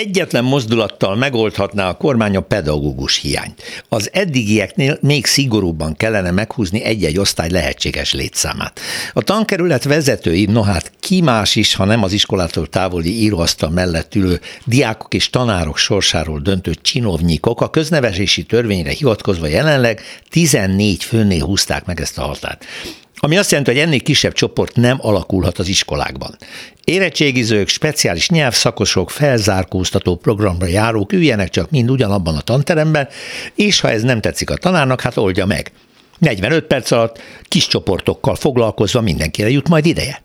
Egyetlen 0.00 0.44
mozdulattal 0.44 1.16
megoldhatná 1.16 1.88
a 1.88 1.96
kormány 1.96 2.36
a 2.36 2.40
pedagógus 2.40 3.16
hiányt. 3.16 3.62
Az 3.88 4.10
eddigieknél 4.12 4.98
még 5.00 5.26
szigorúbban 5.26 5.96
kellene 5.96 6.30
meghúzni 6.30 6.82
egy-egy 6.82 7.18
osztály 7.18 7.50
lehetséges 7.50 8.12
létszámát. 8.12 8.80
A 9.12 9.22
tankerület 9.22 9.84
vezetői, 9.84 10.44
no 10.44 10.62
hát 10.62 10.92
ki 11.00 11.20
más 11.20 11.56
is, 11.56 11.74
ha 11.74 11.84
nem 11.84 12.02
az 12.02 12.12
iskolától 12.12 12.66
távoli 12.66 13.22
íróasztal 13.22 13.70
mellett 13.70 14.14
ülő 14.14 14.40
diákok 14.64 15.14
és 15.14 15.30
tanárok 15.30 15.76
sorsáról 15.76 16.38
döntő 16.38 16.74
csinovnyikok 16.82 17.60
a 17.60 17.70
köznevesési 17.70 18.42
törvényre 18.42 18.90
hivatkozva 18.90 19.46
jelenleg 19.46 20.00
14 20.30 21.04
főnél 21.04 21.44
húzták 21.44 21.84
meg 21.84 22.00
ezt 22.00 22.18
a 22.18 22.22
határt. 22.22 22.64
Ami 23.22 23.36
azt 23.36 23.50
jelenti, 23.50 23.70
hogy 23.72 23.80
ennél 23.80 24.00
kisebb 24.00 24.32
csoport 24.32 24.76
nem 24.76 24.98
alakulhat 25.00 25.58
az 25.58 25.68
iskolákban. 25.68 26.36
Érettségizők, 26.84 27.68
speciális 27.68 28.28
nyelvszakosok, 28.28 29.10
felzárkóztató 29.10 30.16
programra 30.16 30.66
járók 30.66 31.12
üljenek 31.12 31.48
csak 31.48 31.70
mind 31.70 31.90
ugyanabban 31.90 32.36
a 32.36 32.40
tanteremben, 32.40 33.08
és 33.54 33.80
ha 33.80 33.90
ez 33.90 34.02
nem 34.02 34.20
tetszik 34.20 34.50
a 34.50 34.56
tanárnak, 34.56 35.00
hát 35.00 35.16
oldja 35.16 35.46
meg. 35.46 35.72
45 36.18 36.64
perc 36.64 36.90
alatt 36.90 37.22
kis 37.42 37.66
csoportokkal 37.66 38.34
foglalkozva 38.34 39.00
mindenkire 39.00 39.50
jut 39.50 39.68
majd 39.68 39.86
ideje. 39.86 40.22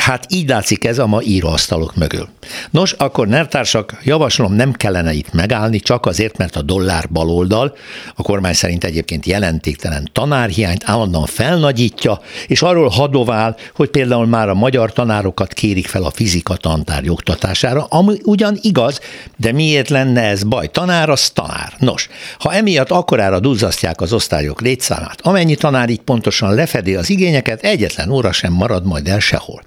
Hát 0.00 0.26
így 0.28 0.48
látszik 0.48 0.84
ez 0.84 0.98
a 0.98 1.06
ma 1.06 1.22
íróasztalok 1.22 1.96
mögül. 1.96 2.28
Nos, 2.70 2.92
akkor 2.92 3.28
nertársak, 3.28 4.00
javaslom 4.04 4.52
nem 4.52 4.72
kellene 4.72 5.12
itt 5.12 5.32
megállni, 5.32 5.80
csak 5.80 6.06
azért, 6.06 6.36
mert 6.36 6.56
a 6.56 6.62
dollár 6.62 7.08
baloldal, 7.10 7.76
a 8.14 8.22
kormány 8.22 8.52
szerint 8.52 8.84
egyébként 8.84 9.26
jelentéktelen 9.26 10.08
tanárhiányt 10.12 10.82
állandóan 10.86 11.26
felnagyítja, 11.26 12.20
és 12.46 12.62
arról 12.62 12.88
hadovál, 12.88 13.56
hogy 13.74 13.88
például 13.88 14.26
már 14.26 14.48
a 14.48 14.54
magyar 14.54 14.92
tanárokat 14.92 15.52
kérik 15.52 15.86
fel 15.86 16.02
a 16.02 16.10
fizika 16.10 16.56
tantár 16.56 17.08
oktatására, 17.08 17.84
ami 17.84 18.18
ugyan 18.22 18.58
igaz, 18.60 19.00
de 19.36 19.52
miért 19.52 19.88
lenne 19.88 20.22
ez 20.22 20.42
baj? 20.42 20.66
Tanár 20.70 21.08
az 21.08 21.30
tanár. 21.30 21.72
Nos, 21.78 22.08
ha 22.38 22.52
emiatt 22.52 22.90
akkorára 22.90 23.40
duzzasztják 23.40 24.00
az 24.00 24.12
osztályok 24.12 24.60
létszámát, 24.60 25.20
amennyi 25.22 25.54
tanár 25.54 25.88
így 25.88 26.00
pontosan 26.00 26.54
lefedi 26.54 26.94
az 26.94 27.10
igényeket, 27.10 27.62
egyetlen 27.62 28.10
óra 28.10 28.32
sem 28.32 28.52
marad 28.52 28.86
majd 28.86 29.08
el 29.08 29.20
sehol. 29.20 29.62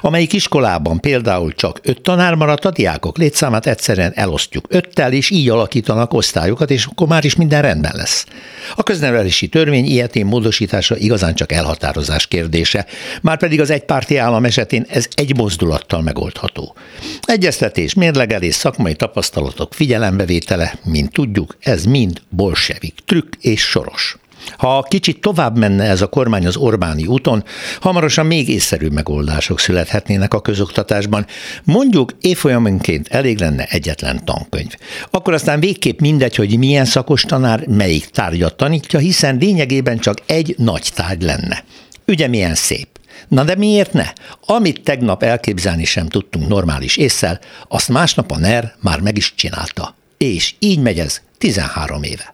Amelyik 0.00 0.32
iskolában 0.32 1.00
például 1.00 1.52
csak 1.52 1.80
öt 1.82 2.00
tanár 2.00 2.34
maradt, 2.34 2.64
a 2.64 2.70
diákok 2.70 3.18
létszámát 3.18 3.66
egyszerűen 3.66 4.12
elosztjuk 4.14 4.66
öttel, 4.68 5.12
és 5.12 5.30
így 5.30 5.48
alakítanak 5.48 6.12
osztályokat, 6.12 6.70
és 6.70 6.86
akkor 6.86 7.08
már 7.08 7.24
is 7.24 7.36
minden 7.36 7.62
rendben 7.62 7.92
lesz. 7.94 8.26
A 8.74 8.82
köznevelési 8.82 9.48
törvény 9.48 9.84
ilyetén 9.84 10.26
módosítása 10.26 10.96
igazán 10.96 11.34
csak 11.34 11.52
elhatározás 11.52 12.26
kérdése, 12.26 12.86
már 13.22 13.38
pedig 13.38 13.60
az 13.60 13.70
egypárti 13.70 14.16
állam 14.16 14.44
esetén 14.44 14.86
ez 14.88 15.06
egy 15.14 15.36
mozdulattal 15.36 16.02
megoldható. 16.02 16.74
Egyeztetés, 17.22 17.94
mérlegelés, 17.94 18.54
szakmai 18.54 18.94
tapasztalatok 18.94 19.74
figyelembevétele, 19.74 20.74
mint 20.84 21.12
tudjuk, 21.12 21.56
ez 21.60 21.84
mind 21.84 22.22
bolsevik, 22.28 22.94
trükk 23.06 23.32
és 23.40 23.60
soros. 23.60 24.16
Ha 24.56 24.86
kicsit 24.88 25.20
tovább 25.20 25.58
menne 25.58 25.84
ez 25.84 26.02
a 26.02 26.06
kormány 26.06 26.46
az 26.46 26.56
Orbáni 26.56 27.06
úton, 27.06 27.44
hamarosan 27.80 28.26
még 28.26 28.48
észszerű 28.48 28.88
megoldások 28.88 29.60
születhetnének 29.60 30.34
a 30.34 30.40
közoktatásban. 30.40 31.26
Mondjuk 31.64 32.12
évfolyamonként 32.20 33.08
elég 33.08 33.38
lenne 33.38 33.64
egyetlen 33.64 34.24
tankönyv. 34.24 34.70
Akkor 35.10 35.32
aztán 35.32 35.60
végképp 35.60 36.00
mindegy, 36.00 36.36
hogy 36.36 36.58
milyen 36.58 36.84
szakos 36.84 37.22
tanár 37.22 37.66
melyik 37.66 38.06
tárgyat 38.06 38.56
tanítja, 38.56 38.98
hiszen 38.98 39.36
lényegében 39.36 39.98
csak 39.98 40.18
egy 40.26 40.54
nagy 40.58 40.88
tárgy 40.94 41.22
lenne. 41.22 41.64
Ugye 42.06 42.26
milyen 42.26 42.54
szép. 42.54 42.88
Na 43.28 43.44
de 43.44 43.54
miért 43.54 43.92
ne? 43.92 44.12
Amit 44.46 44.82
tegnap 44.82 45.22
elképzelni 45.22 45.84
sem 45.84 46.08
tudtunk 46.08 46.48
normális 46.48 46.96
észsel, 46.96 47.40
azt 47.68 47.88
másnap 47.88 48.30
a 48.30 48.38
NER 48.38 48.74
már 48.80 49.00
meg 49.00 49.16
is 49.16 49.34
csinálta. 49.34 49.94
És 50.18 50.54
így 50.58 50.78
megy 50.78 50.98
ez 50.98 51.20
13 51.38 52.02
éve. 52.02 52.32